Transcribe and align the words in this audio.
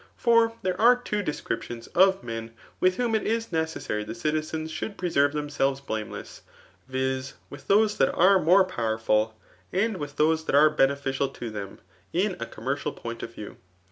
For 0.17 0.53
there 0.63 0.81
are. 0.81 0.95
t 0.95 1.15
Wo 1.17 1.21
descriptioBfl 1.21 1.87
of 1.93 2.23
men 2.23 2.55
with 2.79 2.95
whom 2.97 3.13
it 3.13 3.21
is 3.21 3.51
necessary 3.51 4.03
the 4.03 4.13
citiseiis 4.13 4.71
should 4.71 4.97
pre 4.97 5.11
terve 5.11 5.31
themselves 5.33 5.79
blameless, 5.79 6.41
viz* 6.87 7.35
with 7.51 7.67
those 7.67 7.99
^at 7.99 8.17
are 8.17 8.39
more 8.41 8.65
powerful, 8.65 9.37
and 9.71 9.97
with 9.97 10.15
those 10.15 10.45
that 10.45 10.55
are 10.55 10.71
beneficial 10.71 11.29
to 11.29 11.51
them 11.51 11.81
[In 12.13 12.35
a 12.39 12.47
commercial 12.47 12.93
point 12.93 13.21
of 13.21 13.35
view]. 13.35 13.57